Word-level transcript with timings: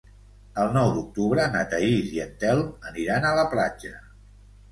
El 0.61 0.71
nou 0.77 0.87
d'octubre 0.93 1.43
na 1.55 1.61
Thaís 1.73 2.09
i 2.15 2.23
en 2.25 2.33
Telm 2.45 2.65
aniran 2.93 3.27
a 3.27 3.35
la 3.41 3.47
platja. 3.55 3.93